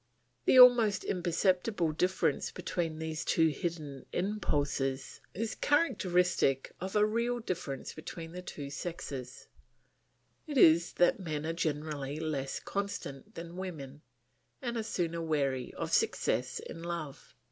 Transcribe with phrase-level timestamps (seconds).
[0.45, 7.93] The almost imperceptible difference between these two hidden impulses is characteristic of a real difference
[7.93, 9.45] between the two sexes;
[10.47, 14.01] it is that men are generally less constant than women,
[14.59, 17.35] and are sooner weary of success in love.